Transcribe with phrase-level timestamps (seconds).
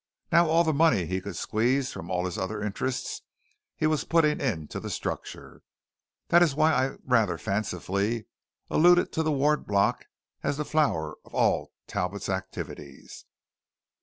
[0.31, 3.21] Now all the money he could squeeze from all his other interests
[3.75, 5.61] he was putting into the structure.
[6.29, 8.25] That is why I rather fancifully
[8.67, 10.05] alluded to the Ward Block
[10.41, 13.25] as the flower of all Talbot's activities.